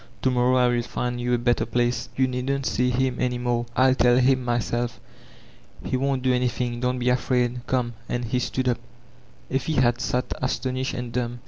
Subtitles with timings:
[0.23, 2.09] To morrow 111 find you a better place.
[2.15, 3.67] You needn't see him any more.
[3.75, 4.99] Til tell him myself.
[5.85, 8.79] He won't do anything, don't be afraid Come." And he stood up.
[9.51, 11.39] Effie had sat astonished and dumb.